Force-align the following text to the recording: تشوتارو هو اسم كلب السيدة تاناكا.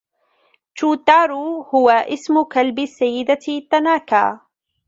تشوتارو 0.75 1.45
هو 1.71 1.89
اسم 2.15 2.43
كلب 2.43 2.79
السيدة 2.79 3.43
تاناكا. 3.71 4.25